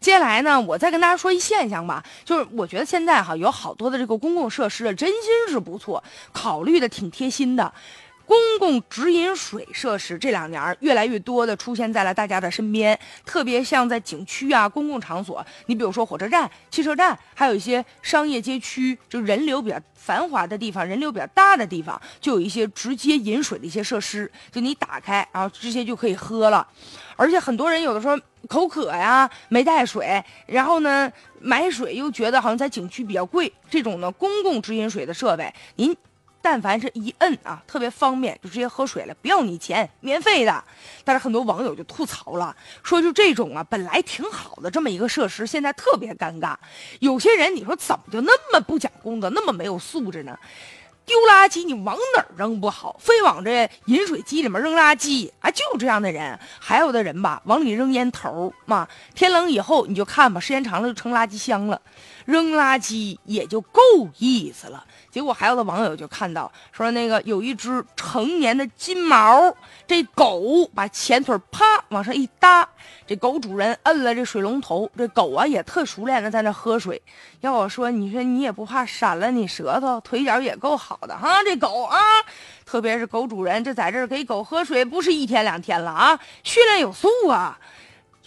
[0.00, 5.18] 接下来呢，我再跟大家说一现象吧，就是我觉得现在哈有好多的这个公共设施啊，真心
[5.50, 7.70] 是不错，考虑的挺贴心的。
[8.30, 12.96] 公共直饮水设施这两年越来越多的出现在了大家的身边，
[13.26, 26.64] 特别像在景区啊、公共场所，你比如说火车站、汽车站，还有一些商业街区，就人流比较繁华的地方、人流比较大的地方，就有一些直接饮水的一些设施，就你打开，然后直接就可以喝了。
[27.16, 28.16] 而且很多人有的时候
[28.46, 31.10] 口渴呀，没带水，然后呢
[31.40, 35.96] 买水又觉得好像在景区比较贵，这种呢公共直饮水的设备，您。
[36.42, 40.64] 但凡是一摁啊，特别方便，就直接喝水了，不要你钱，免费的。
[41.04, 46.54] 但是很多网友就吐槽了，说就这种啊，本来挺好的这么一个设施，现在特别尴尬。
[47.00, 50.38] 有些人你说怎么就那么不讲公德，那么没有素质呢？
[51.06, 55.50] 丢垃圾你往哪儿扔不好，非往这饮水机里面扔垃圾啊？
[55.50, 58.86] 就这样的人，还有的人吧，往里扔烟头嘛。
[59.12, 61.80] 天冷以后你就看吧，时间长了就成垃圾箱了，
[62.30, 63.80] 扔垃圾也就够
[64.18, 64.84] 意思了。
[65.10, 69.52] 结果还有的网友就看到说，那个有一只成年的金毛，
[69.86, 72.68] 这狗把前腿啪往上一搭，
[73.06, 77.02] 这狗主人摁了这水龙头，这狗啊也特熟练的在那喝水。
[77.40, 81.98] 要我说，你说你也不怕闪了你舌头，腿脚也够好的哈，这狗啊，
[82.64, 87.58] 特别是狗主人，这在这给狗喝水不是一天两天了啊，训练有素啊。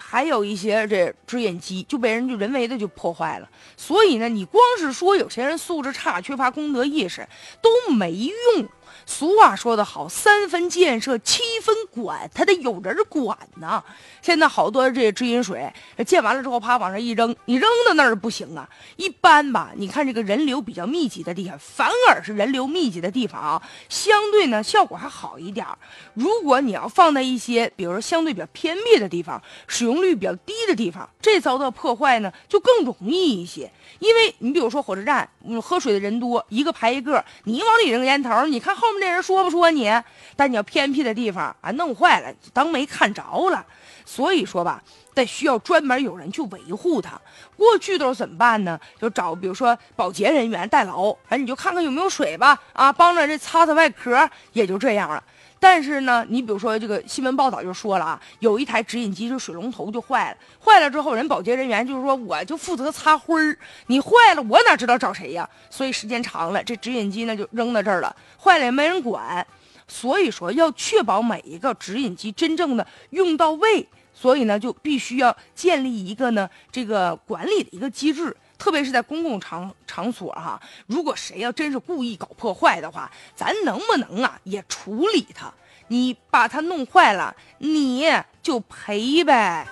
[0.00, 7.28] 还有一些这直饮机就被人就人为的就破坏了，所以呢，你光是说有些人素质差、缺乏公德意识
[7.60, 8.68] 都没用。
[9.06, 13.82] 俗话说得好，三分建设，七分管，他得有人管呢。
[14.22, 15.72] 现在好多这直饮水
[16.06, 18.68] 建完了之后，啪往上一扔，你扔到那儿不行啊。
[18.96, 25.66] 一般吧，你看这个人流比较密集的地方，反而是人流密集的地方啊，相对呢效果还好一点。
[26.14, 33.70] 如果你要放在一些，比如说相对比较偏僻的地方，使用率比较低的地方，这遭到破坏呢就更容易一些。
[33.98, 35.28] 因为你比如说火车站，
[35.62, 39.00] 喝水的人多，一个排一个，你往里扔烟头，你看后面。
[39.00, 39.90] 那人说不说你？
[40.36, 43.64] 但你要偏僻的地方啊，弄坏了当没看着了。
[44.04, 44.82] 所以说吧，
[45.14, 47.18] 得需要专门有人去维护它。
[47.56, 48.78] 过去都是怎么办呢？
[49.00, 55.22] 就找比如说保洁人员代劳，哎，你就看看有没有水吧，啊，帮着这擦擦外壳，也就这样了。
[55.62, 63.56] 但是呢，你比如说这个新闻报道就说了啊，有一台直饮机这水龙头就坏了，坏了之后人保洁人员就是说我就负责擦灰儿，
[63.86, 65.48] 你坏了我哪知道找谁呀？
[65.68, 69.46] 所以时间长了，这直饮机呢就扔到这儿了，坏了也没人管。
[69.86, 73.86] 所以说要确保每一个直饮机真正的用到位，
[74.20, 78.36] 所以呢就必须要建立一个呢这个管理的一个机制。
[78.58, 85.50] 特别是在公共场场所哈，如果谁要真是故意搞破坏的话，咱能不能啊也处理他？
[85.88, 88.04] 你把他弄坏了，你
[88.42, 89.66] 就赔呗。